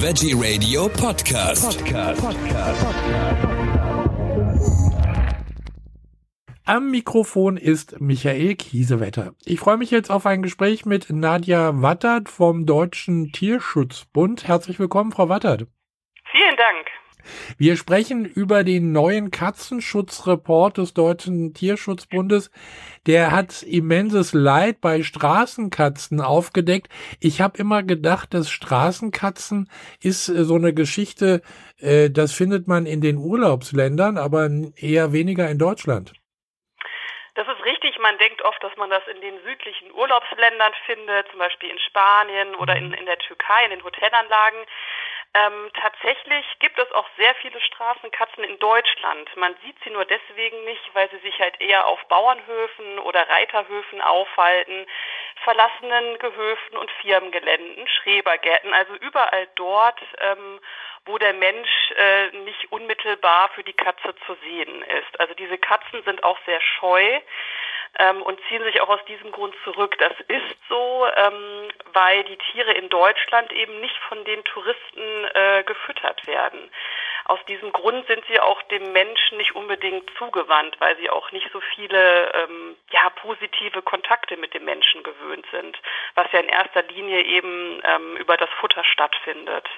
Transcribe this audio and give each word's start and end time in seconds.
Veggie 0.00 0.32
Radio 0.32 0.88
Podcast. 0.88 1.84
Podcast. 1.84 2.22
Am 6.64 6.90
Mikrofon 6.92 7.56
ist 7.56 8.00
Michael 8.00 8.54
Kiesewetter. 8.54 9.34
Ich 9.44 9.58
freue 9.58 9.76
mich 9.76 9.90
jetzt 9.90 10.12
auf 10.12 10.24
ein 10.24 10.42
Gespräch 10.42 10.86
mit 10.86 11.10
Nadja 11.10 11.82
Wattert 11.82 12.28
vom 12.28 12.64
Deutschen 12.64 13.32
Tierschutzbund. 13.32 14.46
Herzlich 14.46 14.78
willkommen, 14.78 15.10
Frau 15.10 15.28
Wattert. 15.28 15.66
Vielen 16.30 16.56
Dank. 16.56 16.86
Wir 17.58 17.76
sprechen 17.76 18.24
über 18.24 18.64
den 18.64 18.92
neuen 18.92 19.30
Katzenschutzreport 19.30 20.78
des 20.78 20.94
Deutschen 20.94 21.54
Tierschutzbundes. 21.54 22.50
Der 23.06 23.32
hat 23.32 23.62
immenses 23.62 24.32
Leid 24.32 24.80
bei 24.80 25.02
Straßenkatzen 25.02 26.20
aufgedeckt. 26.20 26.88
Ich 27.20 27.40
habe 27.40 27.58
immer 27.58 27.82
gedacht, 27.82 28.34
dass 28.34 28.50
Straßenkatzen 28.50 29.70
ist 30.00 30.28
äh, 30.28 30.44
so 30.44 30.54
eine 30.54 30.74
Geschichte, 30.74 31.42
äh, 31.80 32.10
das 32.10 32.32
findet 32.32 32.68
man 32.68 32.86
in 32.86 33.00
den 33.00 33.16
Urlaubsländern, 33.16 34.18
aber 34.18 34.48
eher 34.76 35.12
weniger 35.12 35.48
in 35.48 35.58
Deutschland. 35.58 36.12
Das 37.38 37.46
ist 37.46 37.64
richtig. 37.64 37.96
Man 38.00 38.18
denkt 38.18 38.42
oft, 38.42 38.60
dass 38.64 38.76
man 38.76 38.90
das 38.90 39.06
in 39.06 39.20
den 39.20 39.38
südlichen 39.44 39.92
Urlaubsländern 39.92 40.72
findet, 40.86 41.28
zum 41.30 41.38
Beispiel 41.38 41.70
in 41.70 41.78
Spanien 41.78 42.56
oder 42.56 42.74
in, 42.74 42.92
in 42.92 43.06
der 43.06 43.18
Türkei, 43.18 43.62
in 43.62 43.70
den 43.70 43.84
Hotelanlagen. 43.84 44.58
Ähm, 45.34 45.70
tatsächlich 45.74 46.44
gibt 46.58 46.78
es 46.78 46.90
auch 46.92 47.06
sehr 47.18 47.34
viele 47.36 47.60
Straßenkatzen 47.60 48.44
in 48.44 48.58
Deutschland. 48.58 49.36
Man 49.36 49.54
sieht 49.62 49.76
sie 49.84 49.90
nur 49.90 50.06
deswegen 50.06 50.64
nicht, 50.64 50.90
weil 50.94 51.10
sie 51.10 51.18
sich 51.18 51.38
halt 51.38 51.60
eher 51.60 51.86
auf 51.86 52.02
Bauernhöfen 52.08 52.98
oder 53.00 53.28
Reiterhöfen 53.28 54.00
aufhalten, 54.00 54.86
verlassenen 55.44 56.18
Gehöfen 56.18 56.76
und 56.78 56.90
Firmengeländen, 57.02 57.86
Schrebergärten, 57.88 58.72
also 58.72 58.94
überall 58.94 59.46
dort, 59.54 60.00
ähm, 60.18 60.60
wo 61.04 61.18
der 61.18 61.34
Mensch 61.34 61.90
äh, 61.96 62.30
nicht 62.38 62.72
unmittelbar 62.72 63.50
für 63.50 63.64
die 63.64 63.74
Katze 63.74 64.14
zu 64.26 64.34
sehen 64.42 64.82
ist. 64.82 65.20
Also 65.20 65.34
diese 65.34 65.58
Katzen 65.58 66.02
sind 66.04 66.24
auch 66.24 66.38
sehr 66.46 66.60
scheu 66.60 67.20
ähm, 67.98 68.22
und 68.22 68.38
ziehen 68.48 68.62
sich 68.64 68.80
auch 68.80 68.88
aus 68.88 69.04
diesem 69.06 69.32
Grund 69.32 69.54
zurück. 69.64 69.96
Das 69.98 70.12
ist 70.28 70.56
so, 70.68 71.06
ähm, 71.16 71.68
weil 71.92 72.24
die 72.24 72.38
Tiere 72.52 72.72
in 72.72 72.88
Deutschland 72.88 73.52
eben 73.52 73.80
nicht 73.80 73.96
von 74.08 74.24
den 74.24 74.44
Touristen 74.44 75.24
äh, 75.34 75.62
gefüttert 75.64 76.26
werden. 76.26 76.70
Aus 77.28 77.44
diesem 77.46 77.72
Grund 77.72 78.06
sind 78.06 78.24
sie 78.26 78.40
auch 78.40 78.62
dem 78.62 78.92
Menschen 78.92 79.36
nicht 79.36 79.54
unbedingt 79.54 80.10
zugewandt, 80.16 80.80
weil 80.80 80.96
sie 80.96 81.10
auch 81.10 81.30
nicht 81.30 81.46
so 81.52 81.60
viele 81.60 82.32
ähm, 82.32 82.74
ja, 82.90 83.10
positive 83.10 83.82
Kontakte 83.82 84.38
mit 84.38 84.54
dem 84.54 84.64
Menschen 84.64 85.02
gewöhnt 85.02 85.44
sind, 85.52 85.78
was 86.14 86.32
ja 86.32 86.40
in 86.40 86.48
erster 86.48 86.82
Linie 86.84 87.22
eben 87.24 87.82
ähm, 87.84 88.16
über 88.16 88.38
das 88.38 88.48
Futter 88.60 88.82
stattfindet. 88.82 89.68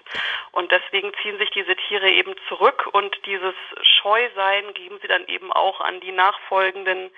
Und 0.53 0.71
deswegen 0.71 1.13
ziehen 1.23 1.39
sich 1.39 1.51
diese 1.51 1.75
Tiere 1.75 2.09
eben 2.09 2.37
zurück 2.47 2.89
und 2.93 3.17
dieses 3.27 3.55
Scheusein 3.83 4.73
geben 4.75 5.01
sie 5.03 5.09
dann 5.09 5.27
eben 5.27 5.53
auch 5.53 5.81
an 5.81 5.99
die 5.99 6.13
nachfolgenden 6.13 7.11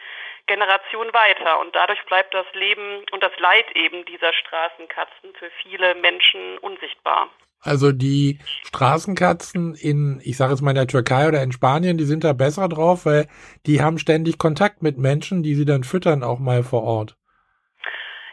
Generation 0.47 1.13
weiter. 1.13 1.61
Und 1.61 1.75
dadurch 1.75 2.05
bleibt 2.07 2.35
das 2.35 2.47
Leben 2.53 3.05
und 3.13 3.23
das 3.23 3.33
Leid 3.39 3.67
eben 3.75 4.05
dieser 4.05 4.33
Straßenkatzen 4.33 5.35
für 5.39 5.51
viele 5.63 5.95
Menschen 5.95 6.59
unsichtbar. 6.59 7.29
Also 7.65 7.93
die 7.93 8.41
Straßenkatzen 8.67 9.77
in, 9.77 10.21
ich 10.25 10.37
sage 10.37 10.53
jetzt 10.53 10.63
mal 10.63 10.73
in 10.73 10.77
der 10.77 10.89
Türkei 10.89 11.29
oder 11.29 11.43
in 11.43 11.53
Spanien, 11.53 11.97
die 11.97 12.05
sind 12.05 12.25
da 12.25 12.33
besser 12.33 12.69
drauf, 12.69 13.07
weil 13.07 13.29
die 13.67 13.81
haben 13.81 13.99
ständig 13.99 14.37
Kontakt 14.37 14.83
mit 14.83 14.99
Menschen, 14.99 15.45
die 15.45 15.55
sie 15.55 15.65
dann 15.65 15.85
füttern 15.85 16.25
auch 16.25 16.41
mal 16.41 16.65
vor 16.65 16.83
Ort. 16.83 17.17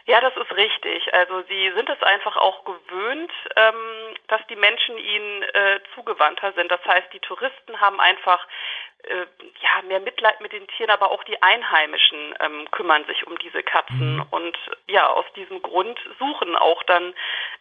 Ja, 0.06 0.20
das 0.20 0.34
ist 0.36 0.56
richtig. 0.56 1.14
Also 1.14 1.42
sie 1.48 1.70
sind 1.76 1.88
es 1.88 2.02
einfach 2.02 2.36
auch 2.36 2.64
gewöhnt, 2.64 3.30
ähm, 3.54 4.16
dass 4.26 4.40
die 4.48 4.56
Menschen 4.56 4.98
ihnen 4.98 5.42
äh, 5.44 5.78
zugewandter 5.94 6.52
sind. 6.54 6.68
Das 6.68 6.84
heißt, 6.84 7.12
die 7.12 7.20
Touristen 7.20 7.80
haben 7.80 8.00
einfach 8.00 8.44
äh, 9.04 9.26
ja 9.62 9.86
mehr 9.86 10.00
Mitleid 10.00 10.40
mit 10.40 10.52
den 10.52 10.66
Tieren, 10.68 10.90
aber 10.90 11.10
auch 11.10 11.24
die 11.24 11.40
Einheimischen 11.42 12.34
ähm, 12.40 12.68
kümmern 12.70 13.04
sich 13.06 13.26
um 13.26 13.38
diese 13.38 13.62
Katzen 13.62 14.16
mhm. 14.16 14.24
und 14.30 14.56
ja 14.88 15.08
aus 15.08 15.24
diesem 15.36 15.62
Grund 15.62 15.98
suchen 16.18 16.56
auch 16.56 16.82
dann 16.84 17.14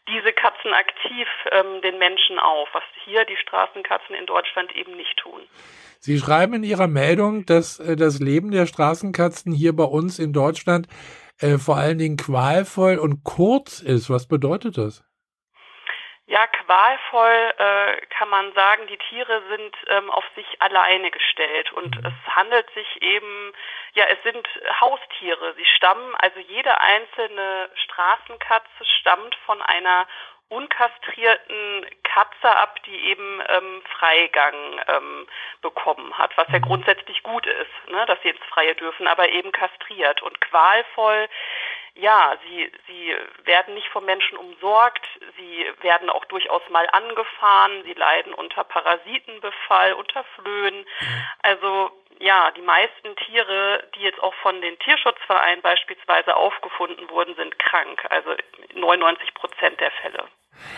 diese 0.08 0.34
Katzen 0.34 0.74
aktiv 0.74 1.28
ähm, 1.52 1.82
den 1.82 1.98
Menschen 1.98 2.40
auf, 2.40 2.70
was 2.74 2.84
hier 3.06 3.26
die 3.26 3.38
Straßenkatzen 3.38 4.16
in 4.16 4.26
Deutschland 4.26 4.76
eben 4.76 4.96
nicht 4.96 5.18
tun. 5.18 5.42
Sie 6.00 6.18
schreiben 6.18 6.54
in 6.54 6.64
Ihrer 6.64 6.88
Meldung, 6.88 7.46
dass 7.46 7.80
äh, 7.80 7.96
das 7.96 8.20
Leben 8.20 8.52
der 8.52 8.66
Straßenkatzen 8.66 9.52
hier 9.52 9.76
bei 9.76 9.84
uns 9.84 10.20
in 10.20 10.34
Deutschland 10.34 10.88
äh, 11.40 11.58
vor 11.58 11.78
allen 11.78 11.98
Dingen 11.98 12.18
qualvoll 12.18 12.98
und 12.98 13.24
kurz 13.24 13.82
ist. 13.82 14.10
Was 14.10 14.28
bedeutet 14.28 14.78
das? 14.78 15.04
Ja, 16.30 16.46
qualvoll 16.46 17.54
äh, 17.58 18.06
kann 18.12 18.30
man 18.30 18.54
sagen, 18.54 18.86
die 18.86 19.00
Tiere 19.10 19.42
sind 19.50 19.76
ähm, 19.88 20.12
auf 20.12 20.24
sich 20.36 20.46
alleine 20.62 21.10
gestellt 21.10 21.72
und 21.74 21.98
mhm. 21.98 22.06
es 22.06 22.36
handelt 22.36 22.70
sich 22.76 23.02
eben, 23.02 23.52
ja, 23.94 24.06
es 24.06 24.22
sind 24.22 24.48
Haustiere. 24.80 25.56
Sie 25.56 25.66
stammen, 25.66 26.14
also 26.20 26.40
jede 26.40 26.80
einzelne 26.80 27.72
Straßenkatze 27.74 28.86
stammt 29.00 29.34
von 29.48 29.60
einer 29.64 30.06
unkastrierten 30.50 31.86
Katze 32.04 32.56
ab, 32.56 32.84
die 32.84 33.06
eben 33.06 33.42
ähm, 33.50 33.82
Freigang 33.98 34.56
ähm, 34.88 35.28
bekommen 35.62 36.16
hat, 36.16 36.38
was 36.38 36.48
ja 36.50 36.60
mhm. 36.60 36.64
grundsätzlich 36.64 37.24
gut 37.24 37.48
ist, 37.48 37.92
ne, 37.92 38.06
dass 38.06 38.22
sie 38.22 38.30
ins 38.30 38.46
Freie 38.50 38.76
dürfen, 38.76 39.08
aber 39.08 39.30
eben 39.30 39.52
kastriert 39.52 40.22
und 40.22 40.40
qualvoll. 40.42 41.28
Ja, 41.96 42.38
sie, 42.44 42.72
sie 42.88 43.16
werden 43.44 43.74
nicht 43.74 43.88
vom 43.90 44.06
Menschen 44.06 44.38
umsorgt, 44.38 45.06
sie 45.38 45.66
werden 45.82 46.10
auch 46.10 46.26
durchaus 46.26 46.62
mal 46.70 46.88
angefahren, 46.92 47.84
sie 47.84 47.94
leiden 47.94 48.34
unter 48.34 48.64
Parasitenbefall, 48.64 49.94
unter 49.94 50.24
Flöhen. 50.36 50.86
Also 51.42 51.92
ja, 52.20 52.52
die 52.52 52.62
meisten 52.62 53.16
Tiere, 53.16 53.84
die 53.96 54.02
jetzt 54.02 54.22
auch 54.22 54.34
von 54.36 54.62
den 54.62 54.78
Tierschutzvereinen 54.80 55.62
beispielsweise 55.62 56.36
aufgefunden 56.36 57.10
wurden, 57.10 57.36
sind 57.36 57.58
krank. 57.60 58.06
Also 58.10 58.36
99 58.74 59.34
Prozent 59.34 59.80
der 59.80 59.92
Fälle. 59.92 60.28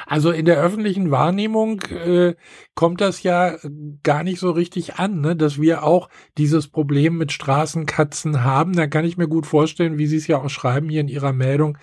Also 0.05 0.31
in 0.31 0.45
der 0.45 0.57
öffentlichen 0.57 1.11
Wahrnehmung 1.11 1.81
äh, 1.81 2.35
kommt 2.75 3.01
das 3.01 3.23
ja 3.23 3.57
gar 4.03 4.23
nicht 4.23 4.39
so 4.39 4.51
richtig 4.51 4.95
an, 4.95 5.21
ne? 5.21 5.35
dass 5.35 5.59
wir 5.59 5.83
auch 5.83 6.09
dieses 6.37 6.67
Problem 6.67 7.17
mit 7.17 7.31
Straßenkatzen 7.31 8.43
haben. 8.43 8.73
Da 8.73 8.87
kann 8.87 9.05
ich 9.05 9.17
mir 9.17 9.27
gut 9.27 9.45
vorstellen, 9.45 9.97
wie 9.97 10.07
Sie 10.07 10.17
es 10.17 10.27
ja 10.27 10.37
auch 10.37 10.49
schreiben 10.49 10.89
hier 10.89 11.01
in 11.01 11.07
Ihrer 11.07 11.33
Meldung, 11.33 11.77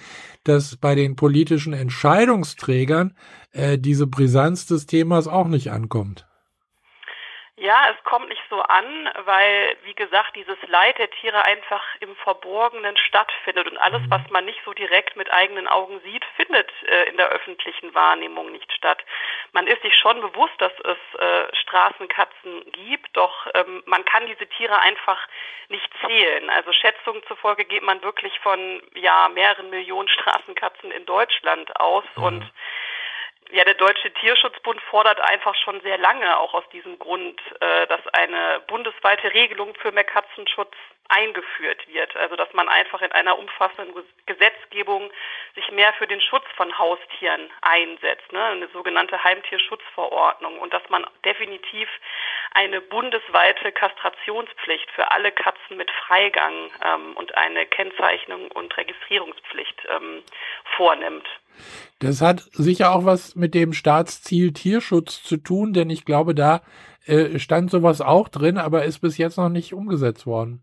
dass 0.44 0.76
bei 0.76 0.94
den 0.94 1.16
politischen 1.16 1.72
Entscheidungsträgern 1.72 3.14
äh, 3.53 3.78
diese 3.78 4.06
Brisanz 4.06 4.66
des 4.66 4.87
Themas 4.87 5.28
auch 5.28 5.48
nicht 5.48 5.70
ankommt. 5.70 6.26
Ja, 7.60 7.88
es 7.91 8.04
kommt 8.04 8.28
nicht 8.28 8.42
so 8.48 8.62
an, 8.62 9.10
weil, 9.24 9.76
wie 9.82 9.94
gesagt, 9.94 10.36
dieses 10.36 10.56
Leid 10.69 10.96
der 10.98 11.10
Tiere 11.10 11.44
einfach 11.44 11.82
im 11.98 12.14
Verborgenen 12.16 12.96
stattfindet 12.96 13.69
und 13.69 13.76
alles, 13.78 14.00
was 14.08 14.22
man 14.30 14.44
nicht 14.44 14.60
so 14.64 14.72
direkt 14.74 15.16
mit 15.16 15.28
eigenen 15.32 15.66
Augen 15.66 16.00
sieht, 16.04 16.24
findet 16.36 16.70
äh, 16.84 17.08
in 17.08 17.16
der 17.16 17.30
öffentlichen 17.30 17.92
Wahrnehmung 17.96 18.52
nicht 18.52 18.72
statt. 18.72 19.04
Man 19.52 19.66
ist 19.66 19.82
sich 19.82 19.94
schon 19.96 20.20
bewusst, 20.20 20.54
dass 20.58 20.72
es 20.84 21.20
äh, 21.20 21.56
Straßenkatzen 21.56 22.70
gibt, 22.70 23.16
doch 23.16 23.48
ähm, 23.54 23.82
man 23.86 24.04
kann 24.04 24.26
diese 24.26 24.46
Tiere 24.46 24.78
einfach 24.78 25.19
nicht 25.69 25.90
zählen. 26.06 26.50
Also 26.50 26.72
Schätzungen 26.72 27.25
zufolge 27.26 27.64
geht 27.64 27.82
man 27.82 28.00
wirklich 28.02 28.38
von 28.38 28.80
ja 28.94 29.28
mehreren 29.30 29.70
Millionen 29.70 30.08
Straßenkatzen 30.08 30.92
in 30.92 31.04
Deutschland 31.06 31.75
aus 31.80 32.04
mhm. 32.14 32.22
und 32.22 32.52
ja, 33.50 33.64
der 33.64 33.75
Deutsche 33.75 34.12
Tierschutzbund 34.14 34.81
fordert 34.82 35.20
einfach 35.20 35.54
schon 35.56 35.81
sehr 35.81 35.98
lange, 35.98 36.38
auch 36.38 36.54
aus 36.54 36.69
diesem 36.70 36.98
Grund, 36.98 37.41
äh, 37.60 37.86
dass 37.86 38.06
eine 38.12 38.60
bundesweite 38.66 39.32
Regelung 39.32 39.75
für 39.76 39.92
mehr 39.92 40.04
Katzenschutz 40.04 40.75
eingeführt 41.08 41.86
wird. 41.88 42.14
Also 42.16 42.36
dass 42.36 42.52
man 42.52 42.69
einfach 42.69 43.02
in 43.02 43.12
einer 43.12 43.38
umfassenden 43.38 43.94
Gesetzgebung 44.26 45.10
sich 45.54 45.70
mehr 45.72 45.92
für 45.94 46.06
den 46.06 46.20
Schutz 46.20 46.44
von 46.56 46.76
Haustieren 46.78 47.50
einsetzt, 47.62 48.32
ne? 48.32 48.44
eine 48.44 48.69
sogenannte 48.69 49.22
Heimtierschutzverordnung 49.22 50.58
und 50.58 50.72
dass 50.72 50.82
man 50.90 51.06
definitiv 51.25 51.88
eine 52.52 52.81
bundesweite 52.81 53.72
Kastrationspflicht 53.72 54.90
für 54.93 55.10
alle 55.10 55.32
Katzen 55.32 55.76
mit 55.76 55.90
Freigang 56.06 56.70
ähm, 56.84 57.16
und 57.16 57.37
eine 57.37 57.66
Kennzeichnung 57.66 58.50
und 58.52 58.76
Registrierungspflicht 58.76 59.82
ähm, 59.90 60.22
vornimmt. 60.76 61.26
Das 61.99 62.20
hat 62.20 62.40
sicher 62.52 62.94
auch 62.94 63.04
was 63.04 63.34
mit 63.34 63.54
dem 63.54 63.72
Staatsziel 63.72 64.52
Tierschutz 64.52 65.22
zu 65.22 65.37
tun, 65.38 65.72
denn 65.72 65.90
ich 65.90 66.04
glaube, 66.04 66.34
da 66.34 66.62
äh, 67.06 67.38
stand 67.38 67.70
sowas 67.70 68.00
auch 68.00 68.28
drin, 68.28 68.58
aber 68.58 68.84
ist 68.84 69.00
bis 69.00 69.19
jetzt 69.19 69.38
noch 69.38 69.49
nicht 69.49 69.72
umgesetzt 69.75 70.26
worden. 70.26 70.62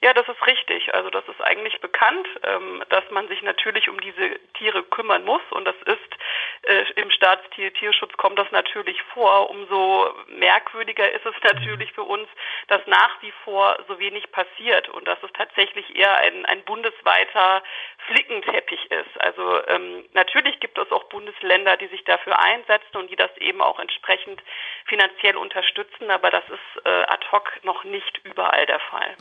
Ja, 0.00 0.14
das 0.14 0.28
ist 0.28 0.46
richtig. 0.46 0.94
Also 0.94 1.10
das 1.10 1.26
ist 1.28 1.40
eigentlich 1.40 1.80
bekannt, 1.80 2.26
ähm, 2.44 2.84
dass 2.88 3.04
man 3.10 3.26
sich 3.28 3.42
natürlich 3.42 3.88
um 3.88 4.00
diese 4.00 4.38
Tiere 4.54 4.84
kümmern 4.84 5.24
muss 5.24 5.42
und 5.50 5.64
das 5.64 5.74
ist 5.86 6.18
äh, 6.62 6.84
im 6.96 7.10
Staatstierschutz 7.10 8.12
kommt 8.16 8.38
das 8.38 8.50
natürlich 8.52 9.00
vor. 9.14 9.50
Umso 9.50 10.14
merkwürdiger 10.28 11.10
ist 11.10 11.26
es 11.26 11.34
natürlich 11.42 11.92
für 11.92 12.02
uns, 12.02 12.28
dass 12.68 12.86
nach 12.86 13.20
wie 13.22 13.32
vor 13.44 13.76
so 13.88 13.98
wenig 13.98 14.30
passiert 14.30 14.88
und 14.88 15.08
dass 15.08 15.18
es 15.22 15.32
tatsächlich 15.32 15.96
eher 15.96 16.16
ein, 16.18 16.46
ein 16.46 16.62
bundesweiter 16.64 17.62
Flickenteppich 18.06 18.90
ist. 18.90 19.20
Also 19.20 19.66
ähm, 19.66 20.04
natürlich 20.12 20.60
gibt 20.60 20.78
es 20.78 20.90
auch 20.92 21.04
Bundesländer, 21.04 21.76
die 21.76 21.88
sich 21.88 22.04
dafür 22.04 22.38
einsetzen 22.38 22.96
und 22.96 23.10
die 23.10 23.16
das 23.16 23.36
eben 23.38 23.60
auch 23.60 23.78
entsprechend 23.78 24.42
finanziell 24.86 25.36
unterstützen, 25.36 26.10
aber 26.10 26.30
das 26.30 26.44
ist 26.48 26.86
äh, 26.86 26.88
ad 26.88 27.26
hoc 27.32 27.50
noch 27.64 27.84
nicht 27.84 28.20
überall 28.24 28.66
der 28.66 28.80
Fall. 28.80 29.16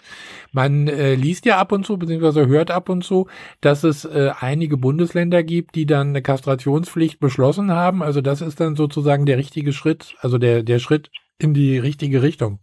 Man 0.68 0.90
äh, 0.90 1.16
liest 1.16 1.46
ja 1.46 1.58
ab 1.58 1.72
und 1.72 1.86
zu, 1.86 1.98
beziehungsweise 1.98 2.46
hört 2.48 2.72
ab 2.72 2.90
und 2.90 3.02
zu, 3.04 3.30
dass 3.62 3.86
es 3.86 4.04
äh, 4.04 4.31
einige 4.40 4.75
Bundesländer 4.75 5.42
gibt, 5.42 5.75
die 5.75 5.86
dann 5.86 6.10
eine 6.10 6.22
Kastrationspflicht 6.22 7.22
beschlossen 7.22 7.72
haben. 7.72 8.04
Also 8.04 8.19
das 8.19 8.42
ist 8.42 8.60
dann 8.60 8.75
sozusagen 8.75 9.25
der 9.25 9.38
richtige 9.38 9.72
Schritt, 9.72 10.16
also 10.19 10.38
der, 10.38 10.64
der 10.64 10.80
Schritt 10.80 11.10
in 11.40 11.54
die 11.54 11.80
richtige 11.80 12.22
Richtung. 12.22 12.60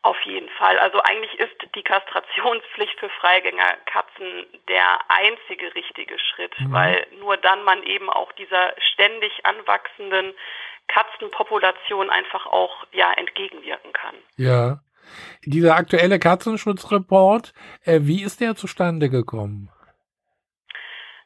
Auf 0.00 0.16
jeden 0.24 0.48
Fall. 0.56 0.78
Also 0.78 1.00
eigentlich 1.02 1.38
ist 1.38 1.74
die 1.74 1.82
Kastrationspflicht 1.82 2.98
für 2.98 3.10
Freigängerkatzen 3.20 4.46
der 4.68 4.98
einzige 5.08 5.74
richtige 5.74 6.18
Schritt, 6.18 6.58
mhm. 6.58 6.72
weil 6.72 7.06
nur 7.20 7.36
dann 7.36 7.64
man 7.64 7.82
eben 7.82 8.08
auch 8.08 8.32
dieser 8.32 8.72
ständig 8.94 9.44
anwachsenden 9.44 10.32
Katzenpopulation 10.86 12.08
einfach 12.08 12.46
auch 12.46 12.86
ja 12.92 13.12
entgegenwirken 13.12 13.92
kann. 13.92 14.14
Ja. 14.36 14.78
Dieser 15.44 15.76
aktuelle 15.76 16.18
Katzenschutzreport, 16.18 17.52
äh, 17.84 18.00
wie 18.02 18.22
ist 18.22 18.40
der 18.40 18.54
zustande 18.54 19.08
gekommen? 19.08 19.70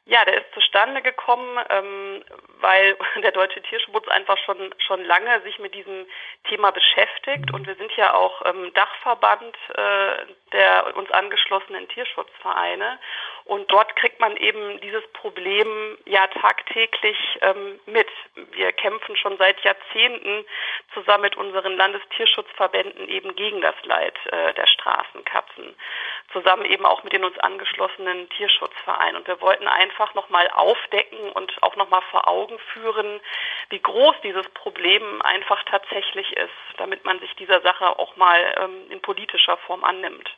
Ja, 0.05 0.25
der 0.25 0.39
ist 0.39 0.53
zustande 0.53 1.01
gekommen, 1.01 1.59
ähm, 1.71 2.25
weil 2.61 2.97
der 3.23 3.31
Deutsche 3.31 3.63
Tierschutz 3.63 4.09
einfach 4.09 4.37
schon 4.45 4.75
schon 4.79 5.05
lange 5.05 5.41
sich 5.43 5.59
mit 5.59 5.75
diesem 5.75 6.07
Thema 6.49 6.71
beschäftigt. 6.73 7.53
Und 7.53 7.67
wir 7.67 7.77
sind 7.77 7.93
ja 7.97 8.15
auch 8.15 8.43
ähm, 8.45 8.73
Dachverband 8.75 9.57
äh, 9.75 10.27
der 10.53 10.97
uns 10.97 11.11
angeschlossenen 11.13 11.89
Tierschutzvereine 11.89 12.99
und 13.45 13.71
dort 13.71 13.97
kriegt 13.97 14.21
man 14.21 14.37
eben 14.37 14.81
dieses 14.81 15.07
Problem 15.15 15.99
ja 16.07 16.27
tagtäglich 16.29 17.17
ähm, 17.41 17.81
mit. 17.87 18.09
Wir 18.53 18.73
kämpfen 18.73 19.17
schon 19.17 19.37
seit 19.37 19.61
Jahrzehnten 19.65 20.45
zusammen 20.95 21.23
mit 21.23 21.37
unseren 21.37 21.77
Landestierschutzverbänden 21.77 23.09
eben 23.09 23.35
gegen 23.35 23.61
das 23.61 23.75
Leid 23.85 24.15
äh, 24.27 24.55
der 24.55 24.67
Straßenkatzen, 24.67 25.75
zusammen 26.33 26.65
eben 26.67 26.87
auch 26.87 27.03
mit 27.03 27.13
den 27.13 27.25
uns 27.25 27.39
angeschlossenen 27.39 28.29
Tierschutzvereinen. 28.31 29.17
Und 29.17 29.27
wir 29.27 29.41
wollten 29.41 29.67
einfach 29.67 30.15
nochmal 30.15 30.49
aufdecken 30.51 31.31
und 31.33 31.53
auch 31.63 31.77
nochmal 31.77 32.03
vor 32.11 32.29
Augen 32.29 32.59
führen, 32.73 33.21
wie 33.71 33.81
groß 33.81 34.15
dieses 34.23 34.49
Problem 34.51 35.21
einfach 35.23 35.63
tatsächlich 35.65 36.33
ist, 36.37 36.51
damit 36.77 37.05
man 37.05 37.19
sich 37.19 37.35
dieser 37.37 37.61
Sache 37.63 37.99
auch 37.99 38.17
mal 38.17 38.55
ähm, 38.59 38.91
in 38.91 39.03
politischer 39.03 39.57
Form 39.59 39.83
annimmt. 39.83 40.31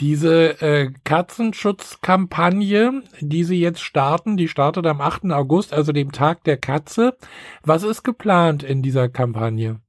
Diese 0.00 0.62
äh, 0.62 0.90
Katzenschutzkampagne, 1.04 3.02
die 3.20 3.44
Sie 3.44 3.60
jetzt 3.60 3.82
starten, 3.82 4.38
die 4.38 4.48
startet 4.48 4.86
am 4.86 5.02
8. 5.02 5.30
August, 5.30 5.74
also 5.74 5.92
dem 5.92 6.10
Tag 6.10 6.42
der 6.44 6.56
Katze. 6.56 7.18
Was 7.62 7.82
ist 7.82 8.02
geplant 8.02 8.62
in 8.62 8.80
dieser 8.80 9.10
Kampagne? 9.10 9.80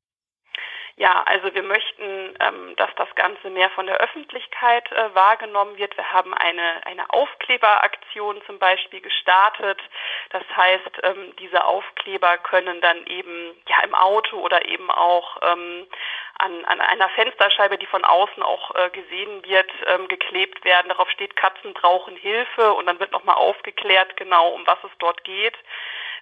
Ja, 0.97 1.23
also 1.25 1.55
wir 1.55 1.63
möchten, 1.63 1.90
ähm, 2.39 2.75
dass 2.77 2.89
das 2.95 3.13
Ganze 3.15 3.49
mehr 3.49 3.69
von 3.71 3.85
der 3.85 3.97
Öffentlichkeit 3.97 4.91
äh, 4.91 5.15
wahrgenommen 5.15 5.77
wird. 5.77 5.95
Wir 5.97 6.11
haben 6.11 6.33
eine, 6.33 6.85
eine 6.85 7.09
Aufkleberaktion 7.09 8.41
zum 8.45 8.59
Beispiel 8.59 9.01
gestartet. 9.01 9.79
Das 10.29 10.43
heißt, 10.55 10.91
ähm, 11.03 11.35
diese 11.39 11.63
Aufkleber 11.63 12.37
können 12.39 12.81
dann 12.81 13.05
eben 13.07 13.55
ja 13.67 13.83
im 13.83 13.95
Auto 13.95 14.37
oder 14.37 14.65
eben 14.65 14.89
auch 14.89 15.37
ähm, 15.41 15.87
an, 16.39 16.65
an 16.65 16.81
einer 16.81 17.09
Fensterscheibe, 17.09 17.77
die 17.77 17.85
von 17.85 18.03
außen 18.03 18.41
auch 18.41 18.73
äh, 18.75 18.89
gesehen 18.89 19.43
wird, 19.45 19.69
geklebt 20.07 20.63
werden. 20.65 20.89
Darauf 20.89 21.09
steht, 21.11 21.35
Katzen 21.35 21.73
brauchen 21.73 22.15
Hilfe 22.15 22.73
und 22.73 22.87
dann 22.87 22.99
wird 22.99 23.11
nochmal 23.11 23.35
aufgeklärt, 23.35 24.17
genau 24.17 24.49
um 24.49 24.65
was 24.65 24.79
es 24.83 24.91
dort 24.99 25.23
geht. 25.23 25.55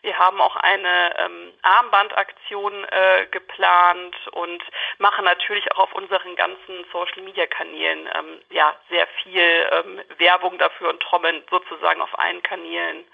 Wir 0.01 0.17
haben 0.17 0.39
auch 0.39 0.55
eine 0.55 1.17
ähm, 1.17 1.53
Armbandaktion 1.61 2.85
äh, 2.85 3.27
geplant 3.31 4.15
und 4.31 4.63
machen 4.97 5.25
natürlich 5.25 5.69
auch 5.71 5.80
auf 5.80 5.94
unseren 5.94 6.36
ganzen 6.36 6.86
Social-Media-Kanälen 6.92 8.10
ähm, 8.13 8.42
ja 8.50 8.75
sehr 8.89 9.07
viel 9.24 9.69
ähm, 9.71 10.01
Werbung 10.18 10.57
dafür 10.57 10.89
und 10.89 11.01
trommeln 11.01 11.44
sozusagen 11.50 12.01
auf 12.01 12.18
allen 12.18 12.44
Kanälen. 12.44 13.06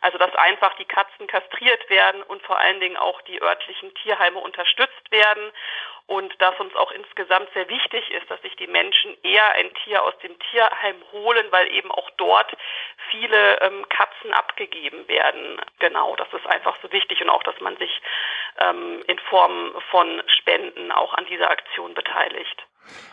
Also 0.00 0.18
dass 0.18 0.34
einfach 0.34 0.74
die 0.76 0.84
Katzen 0.84 1.28
kastriert 1.28 1.88
werden 1.88 2.22
und 2.24 2.42
vor 2.42 2.58
allen 2.58 2.80
Dingen 2.80 2.96
auch 2.96 3.20
die 3.22 3.40
örtlichen 3.40 3.94
Tierheime 3.94 4.40
unterstützt 4.40 5.10
werden 5.10 5.52
und 6.12 6.34
dass 6.42 6.60
uns 6.60 6.76
auch 6.76 6.90
insgesamt 6.92 7.48
sehr 7.54 7.66
wichtig 7.70 8.10
ist, 8.10 8.30
dass 8.30 8.40
sich 8.42 8.54
die 8.56 8.66
Menschen 8.66 9.16
eher 9.22 9.54
ein 9.54 9.72
Tier 9.82 10.04
aus 10.04 10.12
dem 10.18 10.38
Tierheim 10.50 10.96
holen, 11.10 11.46
weil 11.50 11.72
eben 11.72 11.90
auch 11.90 12.10
dort 12.18 12.54
viele 13.10 13.58
ähm, 13.62 13.88
Katzen 13.88 14.34
abgegeben 14.34 15.08
werden. 15.08 15.58
Genau, 15.78 16.14
das 16.16 16.28
ist 16.34 16.46
einfach 16.46 16.76
so 16.82 16.92
wichtig 16.92 17.22
und 17.22 17.30
auch, 17.30 17.42
dass 17.44 17.58
man 17.60 17.78
sich 17.78 18.02
ähm, 18.58 19.02
in 19.06 19.18
Form 19.20 19.72
von 19.90 20.22
Spenden 20.26 20.92
auch 20.92 21.14
an 21.14 21.24
dieser 21.24 21.50
Aktion 21.50 21.94
beteiligt. 21.94 22.62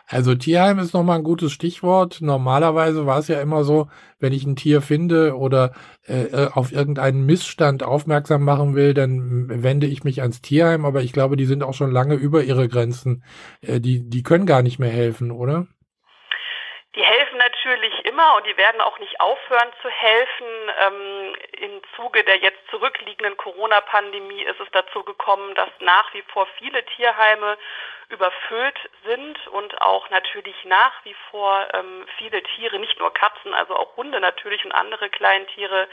Also 0.07 0.33
Tierheim 0.33 0.79
ist 0.79 0.93
nochmal 0.93 1.19
ein 1.19 1.23
gutes 1.23 1.51
Stichwort. 1.51 2.19
Normalerweise 2.21 3.05
war 3.05 3.19
es 3.19 3.27
ja 3.27 3.41
immer 3.41 3.63
so, 3.63 3.87
wenn 4.19 4.33
ich 4.33 4.43
ein 4.43 4.55
Tier 4.55 4.81
finde 4.81 5.37
oder 5.37 5.73
äh, 6.07 6.23
äh, 6.23 6.49
auf 6.51 6.71
irgendeinen 6.71 7.25
Missstand 7.25 7.83
aufmerksam 7.83 8.43
machen 8.43 8.75
will, 8.75 8.93
dann 8.93 9.63
wende 9.63 9.87
ich 9.87 10.03
mich 10.03 10.21
ans 10.21 10.41
Tierheim. 10.41 10.85
Aber 10.85 11.01
ich 11.01 11.13
glaube, 11.13 11.37
die 11.37 11.45
sind 11.45 11.63
auch 11.63 11.75
schon 11.75 11.91
lange 11.91 12.15
über 12.15 12.43
ihre 12.43 12.67
Grenzen. 12.67 13.23
Äh, 13.61 13.79
die, 13.79 14.09
die 14.09 14.23
können 14.23 14.47
gar 14.47 14.63
nicht 14.63 14.79
mehr 14.79 14.89
helfen, 14.89 15.31
oder? 15.31 15.67
Die 16.95 17.03
helfen 17.03 17.37
natürlich 17.37 17.93
immer 18.05 18.35
und 18.37 18.47
die 18.47 18.57
werden 18.57 18.81
auch 18.81 18.97
nicht 18.97 19.21
aufhören 19.21 19.71
zu 19.81 19.89
helfen. 19.89 20.47
Ähm, 20.81 21.35
Im 21.61 21.81
Zuge 21.95 22.23
der 22.23 22.37
jetzt 22.37 22.59
zurückliegenden 22.71 23.37
Corona-Pandemie 23.37 24.41
ist 24.41 24.59
es 24.59 24.67
dazu 24.71 25.03
gekommen, 25.03 25.53
dass 25.53 25.69
nach 25.81 26.11
wie 26.15 26.23
vor 26.33 26.47
viele 26.57 26.83
Tierheime 26.97 27.57
überfüllt 28.09 28.89
sind 29.05 29.47
und 29.49 29.81
auch 29.81 30.09
natürlich 30.09 30.55
nach 30.65 30.93
wie 31.05 31.15
vor 31.29 31.67
ähm, 31.73 32.07
viele 32.17 32.41
Tiere, 32.41 32.79
nicht 32.79 32.97
nur 32.99 33.13
Katzen, 33.13 33.53
also 33.53 33.75
auch 33.75 33.95
Hunde 33.97 34.19
natürlich 34.19 34.65
und 34.65 34.71
andere 34.71 35.09
Kleintiere 35.09 35.87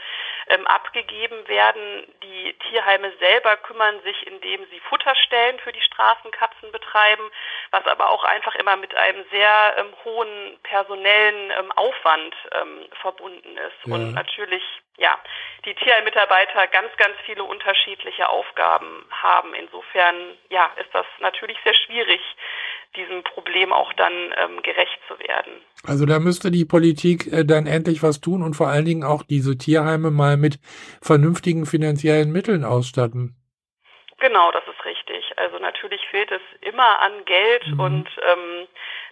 ähm, 0.47 0.65
abgegeben 0.65 1.47
werden. 1.47 2.11
Die 2.23 2.53
Tierheime 2.69 3.11
selber 3.19 3.55
kümmern 3.57 4.01
sich, 4.01 4.25
indem 4.25 4.65
sie 4.71 4.79
Futterstellen 4.81 5.59
für 5.59 5.71
die 5.71 5.81
Straßenkatzen 5.81 6.71
betreiben, 6.71 7.29
was 7.69 7.85
aber 7.85 8.09
auch 8.09 8.23
einfach 8.23 8.55
immer 8.55 8.77
mit 8.77 8.95
einem 8.95 9.23
sehr 9.29 9.75
ähm, 9.77 9.93
hohen 10.03 10.59
personellen 10.63 11.51
ähm, 11.51 11.71
Aufwand 11.73 12.35
ähm, 12.59 12.87
verbunden 12.99 13.57
ist. 13.57 13.85
Ja. 13.85 13.93
Und 13.93 14.13
natürlich 14.13 14.63
ja, 14.97 15.15
die 15.67 15.75
Tierheilmitarbeiter 15.75 16.65
ganz, 16.67 16.95
ganz 16.97 17.13
viele 17.25 17.43
unterschiedliche 17.43 18.29
Aufgaben 18.29 19.05
haben. 19.11 19.53
Insofern, 19.53 20.15
ja, 20.49 20.71
ist 20.79 20.89
das 20.93 21.05
natürlich 21.19 21.57
sehr 21.63 21.75
schwierig, 21.75 22.21
diesem 22.95 23.21
Problem 23.23 23.73
auch 23.73 23.91
dann 23.93 24.13
ähm, 24.13 24.61
gerecht 24.63 24.99
zu 25.07 25.19
werden. 25.19 25.61
Also 25.85 26.05
da 26.05 26.19
müsste 26.19 26.51
die 26.51 26.65
Politik 26.65 27.27
äh, 27.31 27.43
dann 27.43 27.67
endlich 27.67 28.01
was 28.01 28.21
tun 28.21 28.41
und 28.41 28.55
vor 28.55 28.69
allen 28.69 28.85
Dingen 28.85 29.03
auch 29.03 29.23
diese 29.23 29.57
Tierheime 29.57 30.09
mal 30.09 30.37
mit 30.37 30.57
vernünftigen 31.01 31.65
finanziellen 31.65 32.31
Mitteln 32.31 32.63
ausstatten. 32.63 33.35
Genau, 34.19 34.51
das 34.51 34.63
ist 34.67 34.83
richtig. 34.85 35.37
Also 35.37 35.59
natürlich 35.59 36.01
fehlt 36.09 36.31
es 36.31 36.41
immer 36.61 37.01
an 37.01 37.25
Geld 37.25 37.67
mhm. 37.67 37.79
und 37.79 38.09
ähm, 38.25 38.67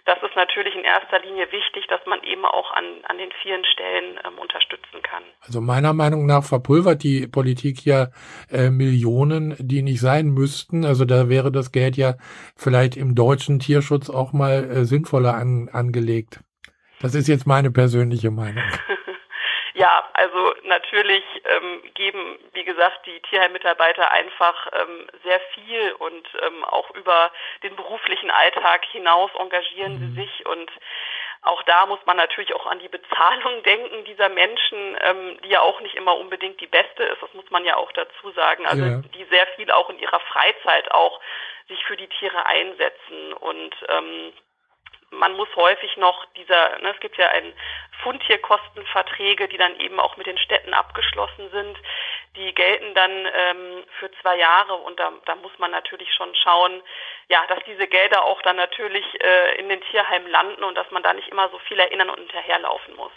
das 0.06 0.18
ist 0.22 0.36
natürlich 0.36 0.74
in 0.74 0.84
erster 0.84 1.20
Linie 1.20 1.50
wichtig, 1.50 1.86
dass 1.88 2.00
man 2.06 2.22
eben 2.22 2.44
auch 2.44 2.70
an, 2.72 2.84
an 3.08 3.18
den 3.18 3.30
vielen 3.42 3.64
Stellen 3.64 4.18
ähm, 4.24 4.38
unterstützen 4.38 5.02
kann. 5.02 5.22
Also 5.40 5.60
meiner 5.60 5.92
Meinung 5.92 6.26
nach 6.26 6.44
verpulvert 6.44 7.02
die 7.02 7.26
Politik 7.26 7.84
ja 7.84 8.08
äh, 8.50 8.70
Millionen, 8.70 9.56
die 9.58 9.82
nicht 9.82 10.00
sein 10.00 10.28
müssten. 10.28 10.84
Also 10.84 11.04
da 11.04 11.28
wäre 11.28 11.50
das 11.50 11.72
Geld 11.72 11.96
ja 11.96 12.14
vielleicht 12.56 12.96
im 12.96 13.14
deutschen 13.14 13.58
Tierschutz 13.58 14.08
auch 14.08 14.32
mal 14.32 14.64
äh, 14.64 14.84
sinnvoller 14.84 15.34
an, 15.34 15.68
angelegt. 15.72 16.40
Das 17.00 17.14
ist 17.14 17.26
jetzt 17.26 17.46
meine 17.46 17.70
persönliche 17.70 18.30
Meinung. 18.30 18.62
Ja, 19.76 20.08
also 20.14 20.54
natürlich 20.64 21.22
ähm, 21.44 21.82
geben, 21.92 22.38
wie 22.54 22.64
gesagt, 22.64 23.04
die 23.04 23.20
Tierheimmitarbeiter 23.28 24.10
einfach 24.10 24.68
ähm, 24.72 25.06
sehr 25.22 25.38
viel 25.52 25.92
und 25.98 26.26
ähm, 26.46 26.64
auch 26.64 26.90
über 26.92 27.30
den 27.62 27.76
beruflichen 27.76 28.30
Alltag 28.30 28.86
hinaus 28.86 29.30
engagieren 29.38 29.92
mhm. 29.92 29.98
sie 29.98 30.22
sich 30.22 30.46
und 30.46 30.70
auch 31.42 31.62
da 31.64 31.84
muss 31.84 31.98
man 32.06 32.16
natürlich 32.16 32.54
auch 32.54 32.64
an 32.64 32.78
die 32.78 32.88
Bezahlung 32.88 33.62
denken 33.64 34.02
dieser 34.06 34.30
Menschen, 34.30 34.96
ähm, 35.02 35.38
die 35.44 35.50
ja 35.50 35.60
auch 35.60 35.78
nicht 35.82 35.94
immer 35.94 36.16
unbedingt 36.16 36.58
die 36.58 36.66
beste 36.66 37.02
ist, 37.02 37.20
das 37.20 37.34
muss 37.34 37.50
man 37.50 37.66
ja 37.66 37.76
auch 37.76 37.92
dazu 37.92 38.30
sagen. 38.30 38.64
Also 38.64 38.82
ja. 38.82 39.02
die 39.14 39.24
sehr 39.24 39.46
viel 39.56 39.70
auch 39.70 39.90
in 39.90 39.98
ihrer 39.98 40.20
Freizeit 40.20 40.90
auch 40.90 41.20
sich 41.68 41.84
für 41.84 41.98
die 41.98 42.08
Tiere 42.08 42.46
einsetzen 42.46 43.34
und 43.34 43.74
ähm, 43.90 44.32
man 45.10 45.34
muss 45.36 45.48
häufig 45.56 45.96
noch 45.96 46.24
dieser, 46.36 46.78
ne, 46.80 46.92
es 46.94 47.00
gibt 47.00 47.16
ja 47.16 47.28
ein 47.28 47.52
Fundtierkostenverträge, 48.02 49.48
die 49.48 49.56
dann 49.56 49.78
eben 49.80 50.00
auch 50.00 50.16
mit 50.16 50.26
den 50.26 50.38
Städten 50.38 50.74
abgeschlossen 50.74 51.48
sind. 51.50 51.76
Die 52.36 52.54
gelten 52.54 52.94
dann 52.94 53.10
ähm, 53.10 53.84
für 53.98 54.10
zwei 54.20 54.36
Jahre 54.36 54.74
und 54.74 54.98
da, 55.00 55.12
da 55.24 55.36
muss 55.36 55.52
man 55.58 55.70
natürlich 55.70 56.12
schon 56.14 56.34
schauen, 56.34 56.82
ja, 57.28 57.38
dass 57.48 57.60
diese 57.66 57.86
Gelder 57.86 58.24
auch 58.24 58.42
dann 58.42 58.56
natürlich 58.56 59.04
äh, 59.22 59.58
in 59.58 59.68
den 59.68 59.80
Tierheimen 59.90 60.30
landen 60.30 60.62
und 60.62 60.74
dass 60.74 60.90
man 60.90 61.02
da 61.02 61.14
nicht 61.14 61.28
immer 61.28 61.48
so 61.50 61.58
viel 61.66 61.78
erinnern 61.78 62.10
und 62.10 62.18
hinterherlaufen 62.18 62.96
muss. 62.96 63.12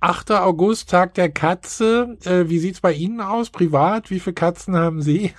8. 0.00 0.32
August, 0.32 0.90
Tag 0.90 1.14
der 1.14 1.32
Katze. 1.32 2.16
Äh, 2.24 2.48
wie 2.48 2.58
sieht's 2.58 2.80
bei 2.80 2.92
Ihnen 2.92 3.20
aus, 3.20 3.50
privat? 3.50 4.10
Wie 4.10 4.18
viele 4.18 4.34
Katzen 4.34 4.76
haben 4.76 5.02
Sie? 5.02 5.34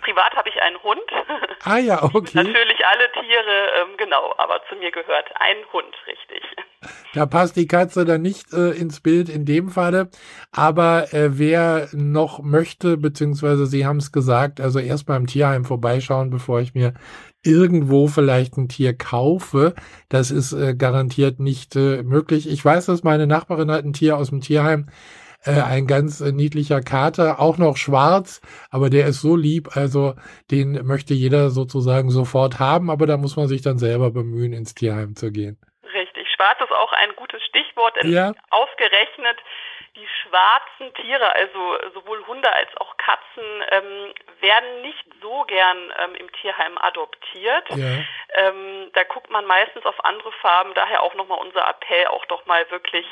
Privat 0.00 0.34
habe 0.34 0.48
ich 0.48 0.60
einen 0.62 0.82
Hund. 0.82 1.02
Ah 1.62 1.76
ja, 1.76 2.02
okay. 2.02 2.30
Natürlich 2.32 2.86
alle 2.86 3.12
Tiere, 3.12 3.82
ähm, 3.82 3.98
genau, 3.98 4.34
aber 4.38 4.62
zu 4.70 4.76
mir 4.76 4.90
gehört 4.90 5.28
ein 5.34 5.58
Hund, 5.74 5.94
richtig. 6.06 6.42
Da 7.12 7.26
passt 7.26 7.56
die 7.56 7.66
Katze 7.66 8.06
dann 8.06 8.22
nicht 8.22 8.54
äh, 8.54 8.70
ins 8.70 9.00
Bild 9.00 9.28
in 9.28 9.44
dem 9.44 9.68
Falle. 9.68 10.08
Aber 10.52 11.12
äh, 11.12 11.38
wer 11.38 11.88
noch 11.92 12.40
möchte, 12.40 12.96
beziehungsweise 12.96 13.66
Sie 13.66 13.84
haben 13.84 13.98
es 13.98 14.12
gesagt, 14.12 14.60
also 14.60 14.78
erst 14.78 15.06
beim 15.06 15.26
Tierheim 15.26 15.66
vorbeischauen, 15.66 16.30
bevor 16.30 16.60
ich 16.60 16.72
mir 16.72 16.94
irgendwo 17.42 18.06
vielleicht 18.06 18.56
ein 18.56 18.68
Tier 18.68 18.96
kaufe. 18.96 19.74
Das 20.08 20.30
ist 20.30 20.52
äh, 20.52 20.74
garantiert 20.74 21.40
nicht 21.40 21.76
äh, 21.76 22.02
möglich. 22.02 22.48
Ich 22.48 22.64
weiß, 22.64 22.86
dass 22.86 23.02
meine 23.02 23.26
Nachbarin 23.26 23.70
hat 23.70 23.84
ein 23.84 23.92
Tier 23.92 24.16
aus 24.16 24.30
dem 24.30 24.40
Tierheim 24.40 24.86
äh, 25.44 25.60
ein 25.60 25.86
ganz 25.86 26.20
äh, 26.20 26.32
niedlicher 26.32 26.80
Kater, 26.80 27.40
auch 27.40 27.58
noch 27.58 27.76
schwarz, 27.76 28.40
aber 28.70 28.90
der 28.90 29.06
ist 29.06 29.20
so 29.20 29.36
lieb, 29.36 29.76
also 29.76 30.14
den 30.50 30.86
möchte 30.86 31.14
jeder 31.14 31.50
sozusagen 31.50 32.10
sofort 32.10 32.58
haben, 32.58 32.90
aber 32.90 33.06
da 33.06 33.16
muss 33.16 33.36
man 33.36 33.48
sich 33.48 33.62
dann 33.62 33.78
selber 33.78 34.10
bemühen, 34.10 34.52
ins 34.52 34.74
Tierheim 34.74 35.16
zu 35.16 35.32
gehen. 35.32 35.58
Richtig, 35.94 36.28
schwarz 36.34 36.58
ist 36.60 36.72
auch 36.72 36.92
ein 36.92 37.10
gutes 37.16 37.42
Stichwort, 37.44 37.94
ja. 38.04 38.32
ausgerechnet 38.50 39.38
die 39.96 40.06
schwarzen 40.22 40.94
Tiere, 40.94 41.34
also 41.34 41.78
sowohl 41.94 42.24
Hunde 42.26 42.52
als 42.52 42.68
auch 42.76 42.96
Katzen, 42.96 43.44
ähm, 43.70 44.14
werden 44.40 44.82
nicht 44.82 45.04
so 45.20 45.44
gern 45.48 45.76
ähm, 46.02 46.14
im 46.14 46.32
Tierheim 46.40 46.78
adoptiert. 46.78 47.68
Ja. 47.70 48.04
Ähm, 48.34 48.90
da 48.94 49.02
guckt 49.04 49.30
man 49.30 49.44
meistens 49.46 49.84
auf 49.84 50.04
andere 50.04 50.30
Farben, 50.40 50.72
daher 50.74 51.02
auch 51.02 51.14
nochmal 51.14 51.38
unser 51.40 51.68
Appell, 51.68 52.06
auch 52.06 52.24
doch 52.26 52.46
mal 52.46 52.70
wirklich 52.70 53.04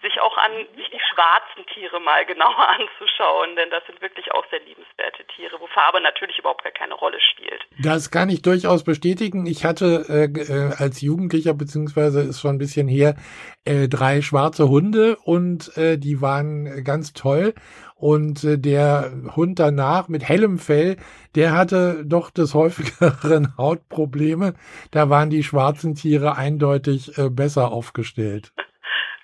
sich 0.00 0.20
auch 0.20 0.36
an 0.38 0.52
sich 0.74 0.88
die 0.90 1.00
schwarzen 1.12 1.66
Tiere 1.74 2.00
mal 2.00 2.24
genauer 2.32 2.68
anzuschauen, 2.68 3.54
denn 3.56 3.70
das 3.70 3.84
sind 3.86 4.00
wirklich 4.00 4.32
auch 4.32 4.44
sehr 4.50 4.60
liebenswerte 4.60 5.24
Tiere, 5.36 5.60
wo 5.60 5.66
Farbe 5.66 6.00
natürlich 6.00 6.38
überhaupt 6.38 6.64
gar 6.64 6.72
keine 6.72 6.94
Rolle 6.94 7.18
spielt. 7.20 7.60
Das 7.82 8.10
kann 8.10 8.30
ich 8.30 8.40
durchaus 8.40 8.84
bestätigen. 8.84 9.46
Ich 9.46 9.64
hatte 9.64 10.06
äh, 10.08 10.24
äh 10.24 10.72
als 10.78 11.02
Jugendlicher, 11.02 11.52
beziehungsweise 11.52 12.22
ist 12.22 12.40
schon 12.40 12.56
ein 12.56 12.58
bisschen 12.58 12.88
her, 12.88 13.16
äh, 13.64 13.88
drei 13.88 14.22
schwarze 14.22 14.68
Hunde 14.68 15.16
und 15.24 15.76
äh, 15.76 15.98
die 15.98 16.21
waren 16.22 16.84
ganz 16.84 17.12
toll. 17.12 17.54
Und 17.96 18.42
äh, 18.44 18.58
der 18.58 19.12
Hund 19.36 19.58
danach 19.58 20.08
mit 20.08 20.24
hellem 20.24 20.58
Fell, 20.58 20.96
der 21.34 21.52
hatte 21.52 22.04
doch 22.04 22.30
des 22.30 22.54
häufigeren 22.54 23.56
Hautprobleme. 23.58 24.54
Da 24.90 25.10
waren 25.10 25.30
die 25.30 25.44
schwarzen 25.44 25.94
Tiere 25.94 26.36
eindeutig 26.36 27.16
äh, 27.18 27.28
besser 27.30 27.70
aufgestellt. 27.70 28.52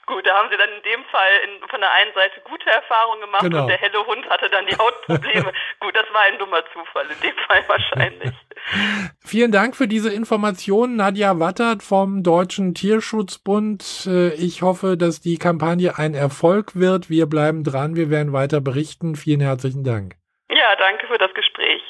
Gut, 0.09 0.27
da 0.27 0.39
haben 0.39 0.49
sie 0.51 0.57
dann 0.57 0.71
in 0.71 0.83
dem 0.85 1.05
Fall 1.05 1.33
in, 1.45 1.69
von 1.69 1.81
der 1.81 1.93
einen 1.93 2.15
Seite 2.15 2.41
gute 2.49 2.71
Erfahrungen 2.71 3.21
gemacht 3.21 3.43
genau. 3.43 3.63
und 3.63 3.69
der 3.69 3.77
helle 3.77 4.07
Hund 4.07 4.27
hatte 4.31 4.49
dann 4.49 4.65
die 4.67 4.75
Hautprobleme. 4.75 5.53
Gut, 5.81 5.95
das 5.95 6.07
war 6.15 6.23
ein 6.23 6.39
dummer 6.39 6.63
Zufall 6.73 7.05
in 7.11 7.21
dem 7.21 7.37
Fall 7.47 7.63
wahrscheinlich. 7.69 8.33
Vielen 9.21 9.53
Dank 9.53 9.77
für 9.77 9.87
diese 9.87 10.11
Informationen, 10.11 10.97
Nadja 10.97 11.39
Wattert 11.39 11.83
vom 11.83 12.23
Deutschen 12.23 12.73
Tierschutzbund. 12.73 14.07
Äh, 14.07 14.33
ich 14.33 14.63
hoffe, 14.63 14.97
dass 14.97 15.21
die 15.21 15.37
Kampagne 15.37 15.99
ein 15.99 16.15
Erfolg 16.15 16.75
wird. 16.75 17.11
Wir 17.11 17.27
bleiben 17.27 17.63
dran, 17.63 17.95
wir 17.95 18.09
werden 18.09 18.33
weiter 18.33 18.63
berichten. 18.63 19.15
Vielen 19.15 19.43
herzlichen 19.43 19.85
Dank. 19.85 20.15
Ja, 20.49 20.75
danke 20.77 21.07
für 21.07 21.19
das 21.19 21.35
Gespräch. 21.35 21.83